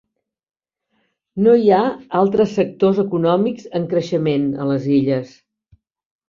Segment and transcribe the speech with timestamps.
[1.47, 1.81] No hi ha
[2.21, 5.37] altres sectors econòmics en creixement a les illes.